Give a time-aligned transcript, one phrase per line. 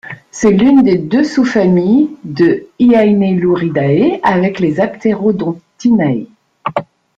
[0.31, 6.25] C'est l'une des deux sous-familles de Hyainailouridae avec les Apterodontinae.